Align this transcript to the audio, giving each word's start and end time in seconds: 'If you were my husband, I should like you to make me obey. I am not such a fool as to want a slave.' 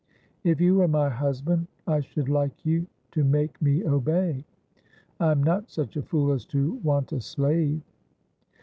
'If 0.43 0.59
you 0.59 0.77
were 0.77 0.87
my 0.87 1.09
husband, 1.09 1.67
I 1.85 1.99
should 1.99 2.27
like 2.27 2.65
you 2.65 2.87
to 3.11 3.23
make 3.23 3.61
me 3.61 3.85
obey. 3.85 4.43
I 5.19 5.29
am 5.29 5.43
not 5.43 5.69
such 5.69 5.95
a 5.95 6.01
fool 6.01 6.31
as 6.31 6.43
to 6.47 6.73
want 6.81 7.11
a 7.13 7.21
slave.' 7.21 7.83